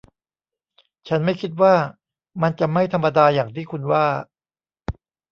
[1.07, 1.73] ฉันไม่คิดว่า
[2.41, 4.05] มันจะไม่ธรรมดาอย่างที่คุณว่า